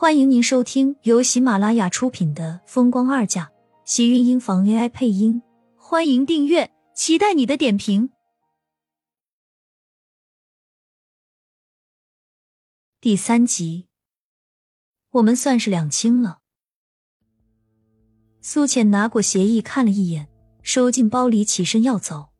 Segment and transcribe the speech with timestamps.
[0.00, 3.44] 欢迎您收听由喜马拉雅出品的《风光二嫁》，
[3.84, 5.42] 喜运音房 AI 配音。
[5.76, 8.08] 欢迎订阅，期待你的点评。
[12.98, 13.88] 第三集，
[15.10, 16.38] 我们算是两清了。
[18.40, 20.30] 苏浅拿过协议看了一眼，
[20.62, 22.30] 收进包里，起身要走。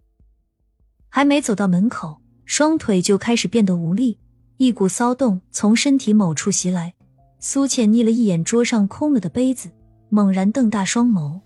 [1.10, 4.18] 还没走到门口，双腿就开始变得无力，
[4.56, 6.94] 一股骚动从身体某处袭来。
[7.42, 9.70] 苏浅睨了一眼桌上空了的杯子，
[10.10, 11.40] 猛然瞪大双眸：“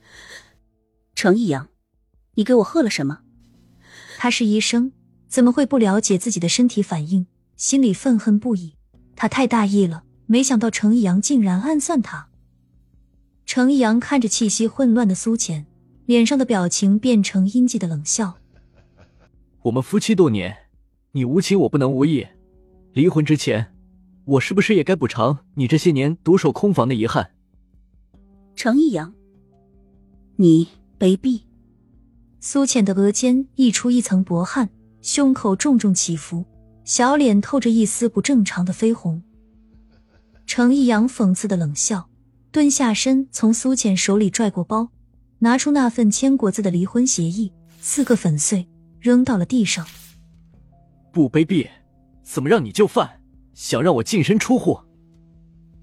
[1.15, 1.69] 程逸阳，
[2.35, 3.21] 你给我喝了什么？”
[4.19, 4.91] 他是医生，
[5.29, 7.29] 怎么会不了解自己的身体反应？
[7.57, 8.75] 心里愤恨不已。
[9.15, 12.29] 他太大意了，没想到程逸阳竟然暗算他。
[13.47, 15.65] 程逸阳看着气息混乱的苏浅，
[16.07, 18.39] 脸上的表情变成阴寂的冷笑
[19.63, 20.57] ：“我们夫妻多年，
[21.13, 22.27] 你无情，我不能无义。
[22.95, 23.71] 离婚之前。”
[24.27, 27.33] 我是不是也该补偿你这些年独守空房的遗憾？
[28.57, 29.13] 程逸阳，
[30.37, 31.43] 你卑鄙！
[32.41, 34.71] 苏浅的额间溢出一层薄汗，
[35.03, 36.45] 胸口重重起伏，
[36.85, 39.23] 小脸透着一丝不正常的绯红。
[40.47, 42.09] 程逸阳讽刺的冷笑，
[42.51, 44.89] 蹲下身从苏浅手里拽过包，
[45.41, 48.67] 拿出那份签过字的离婚协议，四个粉碎，
[49.01, 49.87] 扔到了地上。
[51.13, 51.69] 不卑鄙，
[52.23, 53.21] 怎么让你就范？
[53.55, 54.79] 想让我净身出户？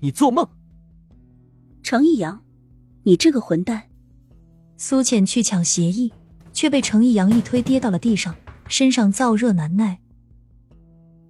[0.02, 0.48] 你做梦！
[1.82, 2.44] 程逸阳，
[3.04, 3.90] 你这个混蛋！
[4.78, 6.12] 苏浅去抢协议，
[6.54, 8.36] 却被程逸阳一推，跌到了地上，
[8.68, 10.02] 身上燥热难耐。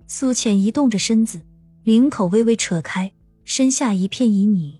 [0.08, 1.42] 苏浅移动着身子，
[1.84, 4.80] 领口微微扯开，身下一片旖旎。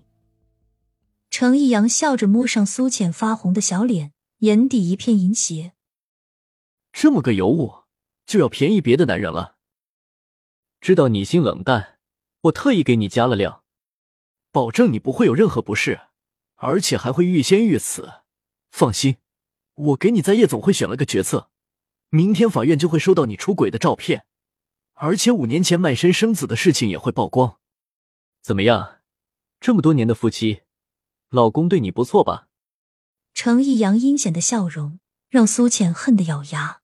[1.30, 5.72] 程逸阳笑着摸上苏浅发红的小脸，眼底一片淫邪。
[6.92, 7.72] 这么个尤物，
[8.26, 9.56] 就要便宜别的男人了？
[10.82, 12.00] 知道你心冷淡，
[12.40, 13.62] 我特意给你加了量，
[14.50, 16.08] 保证你不会有任何不适，
[16.56, 18.14] 而且还会欲仙欲死。
[18.72, 19.18] 放心，
[19.74, 21.52] 我给你在夜总会选了个角色，
[22.08, 24.26] 明天法院就会收到你出轨的照片，
[24.94, 27.60] 而且五年前卖身生子的事情也会曝光。
[28.40, 29.02] 怎么样？
[29.60, 30.62] 这么多年的夫妻，
[31.30, 32.48] 老公对你不错吧？
[33.34, 34.98] 程逸阳阴险的笑容
[35.28, 36.80] 让苏浅恨得咬牙。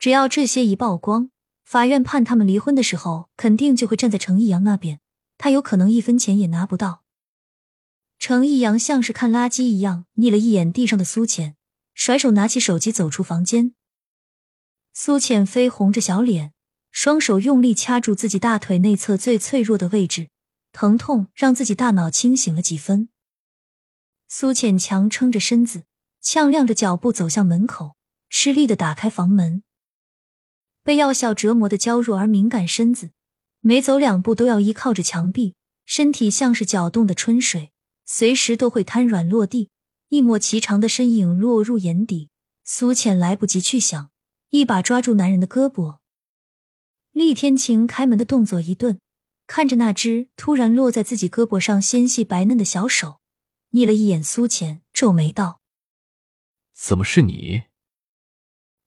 [0.00, 1.30] 只要这些一曝光。
[1.72, 5.00] 法院判他们离婚的时候，肯定就会站在程逸阳那边，
[5.38, 7.02] 他有可能一分钱也拿不到。
[8.18, 11.56] 程逸阳像是看垃圾一样睨了一眼地上的苏浅，
[11.94, 13.72] 甩手拿起手机走出房间。
[14.92, 16.52] 苏浅绯红着小脸，
[16.90, 20.28] 双手用力掐住自己大腿内侧最脆弱的位置，
[20.72, 23.08] 疼痛让自己大脑清醒了几分。
[24.28, 25.84] 苏浅强撑着身子，
[26.22, 27.96] 踉跄着脚步走向门口，
[28.28, 29.62] 吃力的打开房门。
[30.82, 33.10] 被药效折磨的娇弱而敏感身子，
[33.60, 35.54] 每走两步都要依靠着墙壁，
[35.86, 37.72] 身体像是搅动的春水，
[38.04, 39.70] 随时都会瘫软落地。
[40.08, 42.28] 一抹颀长的身影落入眼底，
[42.64, 44.10] 苏浅来不及去想，
[44.50, 46.00] 一把抓住男人的胳膊。
[47.12, 49.00] 厉天晴开门的动作一顿，
[49.46, 53.20] 看着那只突然落在自己胳膊上纤细白嫩的小手，
[53.70, 55.60] 睨了一眼苏浅，皱眉道
[56.76, 57.62] ：“怎么是你？”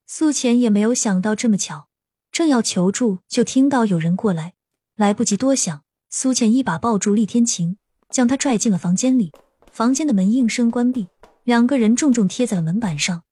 [0.07, 1.87] 苏浅也没有想到这么巧，
[2.31, 4.53] 正要求助，就听到有人过来，
[4.95, 7.77] 来不及多想，苏浅一把抱住厉天晴，
[8.11, 9.31] 将他拽进了房间里。
[9.71, 11.07] 房间的门应声关闭，
[11.43, 13.23] 两个人重重贴在了门板上。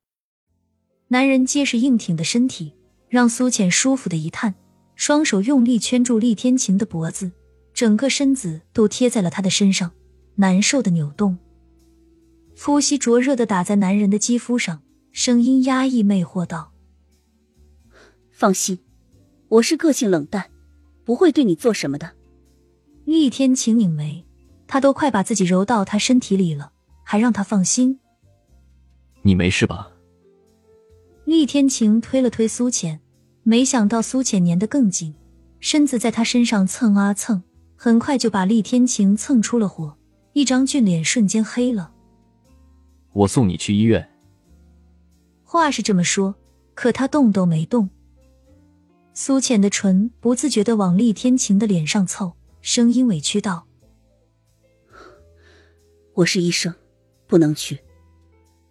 [1.10, 2.74] 男人结实硬挺的身体
[3.08, 4.56] 让苏浅舒服的一叹，
[4.96, 7.32] 双手用力圈住厉天晴的脖子，
[7.72, 9.92] 整个身子都贴在了他的身上，
[10.36, 11.38] 难受的扭动，
[12.60, 14.82] 呼吸灼热的打在男人的肌肤上。
[15.13, 16.74] 声音压抑，魅惑道
[18.34, 18.79] ：“放心，
[19.47, 20.50] 我是个性冷淡，
[21.06, 22.13] 不会对你做什么的。”
[23.06, 24.25] 厉天晴拧眉，
[24.66, 26.72] 他都快把自己揉到他身体里了，
[27.03, 28.00] 还让他放心？
[29.22, 29.91] 你没事吧？
[31.25, 33.00] 厉天晴推了推苏浅，
[33.44, 35.13] 没想到苏浅粘得更紧，
[35.59, 37.44] 身子在他身上蹭啊蹭，
[37.75, 39.95] 很快就把厉天晴蹭出了火，
[40.33, 41.94] 一张俊脸瞬间黑了。
[43.12, 44.09] 我送你去医院。
[45.54, 46.34] 话是这么说，
[46.74, 47.88] 可他动都没动。
[49.14, 53.68] 苏浅的唇不自觉的往厉天晴的脸上凑，声音委屈道
[56.16, 56.74] ：“我是医生，
[57.28, 57.78] 不能去。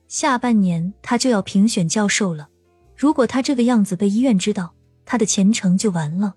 [0.09, 2.49] 下半年他就要评选教授了，
[2.97, 4.75] 如果他这个样子被医院知道，
[5.05, 6.35] 他的前程就完了。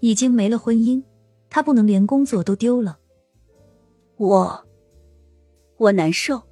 [0.00, 1.00] 已经没了婚姻，
[1.48, 2.98] 他不能连工作都丢了。
[4.16, 4.66] 我，
[5.76, 6.42] 我难受。”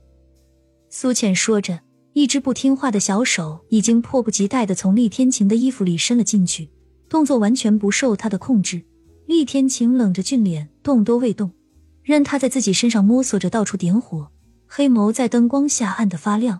[0.88, 1.80] 苏浅说着。
[2.18, 6.68] 一只不听话的小手已经迫不及待的从厉天晴的衣服里伸了进去，
[7.08, 8.82] 动作完全不受他的控制。
[9.26, 11.52] 厉天晴冷着俊脸，动都未动，
[12.02, 14.32] 任他在自己身上摸索着，到处点火，
[14.66, 16.58] 黑眸在灯光下暗得发亮。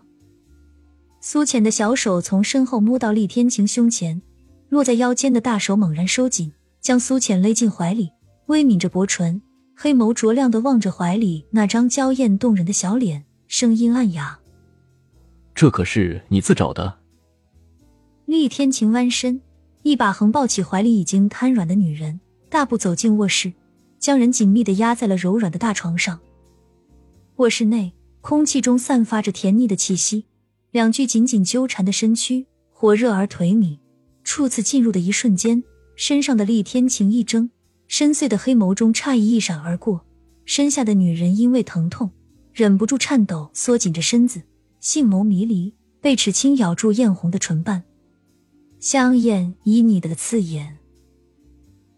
[1.19, 4.21] 苏浅的小手从身后摸到厉天晴胸前，
[4.69, 8.11] 落在腰间的大手猛然收紧，将苏浅勒进怀里，
[8.45, 9.41] 微抿着薄唇，
[9.75, 14.39] 黑眸灼亮的望着怀里那张娇艳动人的小脸，声音暗哑
[15.59, 16.99] ：“这可是你自找的。”
[18.23, 19.41] 厉天晴弯身，
[19.83, 23.51] 一把横抱起怀里已经瘫软的女人，大步走进卧室，
[23.99, 26.17] 将人紧密的压在了柔软的大床上。
[27.35, 27.91] 卧室内，
[28.21, 30.23] 空气中散发着甜腻的气息。
[30.71, 33.79] 两具紧紧纠缠的身躯，火热而颓靡。
[34.23, 35.61] 初次进入的一瞬间，
[35.97, 37.49] 身上的厉天晴一怔，
[37.89, 40.05] 深邃的黑眸中诧异一闪而过。
[40.45, 42.09] 身下的女人因为疼痛，
[42.53, 44.41] 忍不住颤抖，缩紧着身子，
[44.79, 47.83] 性眸迷离，被齿轻咬住艳红的唇瓣，
[48.79, 50.77] 香艳旖旎的刺眼。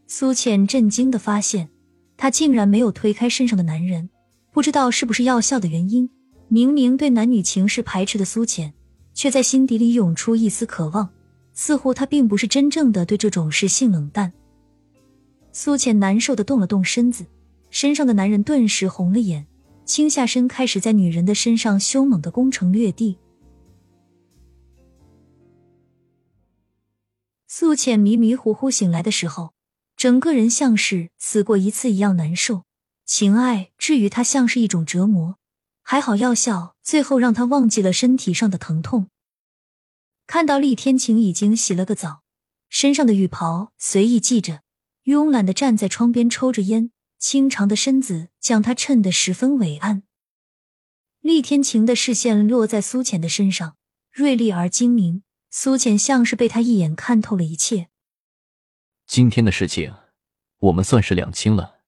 [0.07, 1.69] 苏浅震惊的发现，
[2.17, 4.09] 他竟然没有推开身上的男人，
[4.51, 6.09] 不知道是不是药效的原因。
[6.47, 8.73] 明明对男女情事排斥的苏浅，
[9.13, 11.07] 却在心底里涌出一丝渴望，
[11.53, 14.33] 似乎他并不是真正的对这种事性冷淡。
[15.53, 17.25] 苏浅难受的动了动身子，
[17.69, 19.47] 身上的男人顿时红了眼，
[19.91, 23.17] 倾下身开始在女人的身上凶猛的攻城略地。
[27.45, 29.51] 素浅迷迷糊糊醒来的时候，
[29.97, 32.63] 整个人像是死过一次一样难受，
[33.05, 35.35] 情爱至于他像是一种折磨。
[35.81, 39.09] 还好药效最后让他忘记了身体上的疼痛。
[40.25, 42.21] 看到厉天晴已经洗了个澡，
[42.69, 44.61] 身上的浴袍随意系着，
[45.03, 46.91] 慵懒的站在窗边抽着烟，
[47.21, 50.01] 清长的身子将他衬得十分伟岸。
[51.19, 53.77] 厉天晴的视线落在苏浅的身上，
[54.09, 55.23] 锐利而精明。
[55.51, 57.89] 苏浅像是被他一眼看透了一切。
[59.05, 59.93] 今天的事情，
[60.57, 61.81] 我们算是两清了。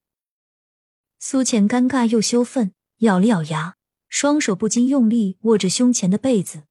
[1.17, 3.75] 苏浅尴尬又羞愤，咬了咬牙。
[4.09, 6.65] 双手不禁用力握着胸前的被子，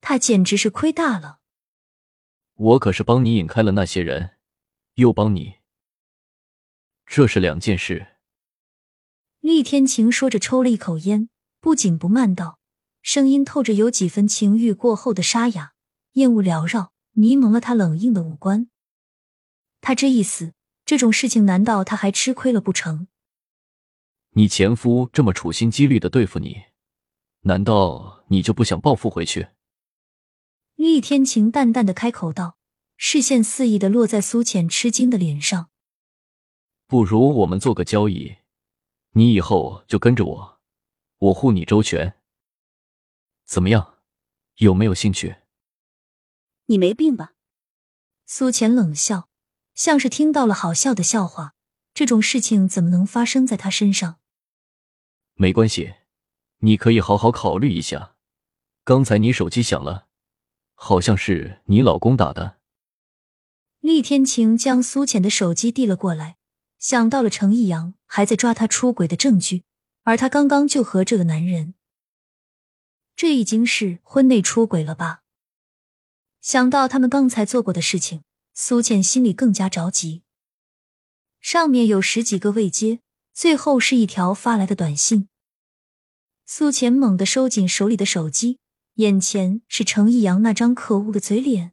[0.00, 1.40] 他简直是亏大了。
[2.54, 4.36] 我可是帮你引开了那些人，
[4.94, 5.56] 又帮你，
[7.12, 8.06] 这是两件事。
[9.40, 11.28] 厉天晴说着，抽了一口烟，
[11.60, 12.60] 不紧不慢道，
[13.02, 15.72] 声音透着有几分情欲过后的沙哑，
[16.12, 18.70] 烟雾缭绕，迷蒙了他冷硬的五官。
[19.80, 20.52] 他这一死，
[20.84, 23.08] 这种事情难道他还吃亏了不成？
[24.34, 26.62] 你前夫这么处心积虑的对付你，
[27.40, 29.48] 难道你就不想报复回去？
[30.76, 32.56] 厉天晴淡淡的开口道，
[32.96, 35.69] 视线肆意的落在苏浅吃惊的脸上。
[36.90, 38.38] 不如我们做个交易，
[39.12, 40.60] 你以后就跟着我，
[41.18, 42.16] 我护你周全。
[43.46, 43.98] 怎么样？
[44.56, 45.36] 有没有兴趣？
[46.66, 47.34] 你没病吧？
[48.26, 49.28] 苏浅冷笑，
[49.72, 51.54] 像是听到了好笑的笑话。
[51.94, 54.18] 这种事情怎么能发生在他身上？
[55.34, 55.94] 没关系，
[56.58, 58.16] 你可以好好考虑一下。
[58.82, 60.08] 刚才你手机响了，
[60.74, 62.58] 好像是你老公打的。
[63.78, 66.38] 厉天晴将苏浅的手机递了过来，
[66.80, 69.64] 想到了程逸阳还在抓他出轨的证据，
[70.02, 71.74] 而他刚刚就和这个男人，
[73.14, 75.20] 这已经是婚内出轨了吧？
[76.40, 78.24] 想到他们刚才做过的事情，
[78.54, 80.22] 苏浅心里更加着急。
[81.38, 83.00] 上面有十几个未接，
[83.34, 85.28] 最后是一条发来的短信。
[86.46, 88.58] 苏浅猛地收紧手里的手机，
[88.94, 91.72] 眼前是程逸阳那张可恶的嘴脸。